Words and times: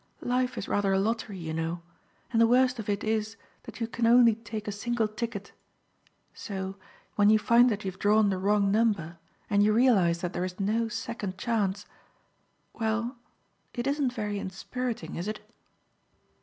"Life 0.25 0.57
is 0.57 0.67
rather 0.67 0.93
a 0.93 0.99
lottery, 0.99 1.37
you 1.37 1.53
know, 1.53 1.83
and 2.31 2.41
the 2.41 2.47
worst 2.47 2.79
of 2.79 2.89
it 2.89 3.03
is 3.03 3.37
that 3.65 3.79
you 3.79 3.85
can 3.87 4.07
only 4.07 4.33
take 4.33 4.67
a 4.67 4.71
single 4.71 5.07
ticket. 5.07 5.51
So, 6.33 6.75
when 7.17 7.29
you 7.29 7.37
find 7.37 7.69
that 7.69 7.85
you've 7.85 7.99
drawn 7.99 8.31
the 8.31 8.39
wrong 8.39 8.71
number 8.71 9.19
and 9.47 9.61
you 9.61 9.71
realize 9.73 10.21
that 10.21 10.33
there 10.33 10.43
is 10.43 10.59
no 10.59 10.87
second 10.87 11.37
chance 11.37 11.85
well, 12.73 13.15
it 13.75 13.85
isn't 13.85 14.11
very 14.13 14.39
inspiriting, 14.39 15.17
is 15.17 15.27
it?" 15.27 15.39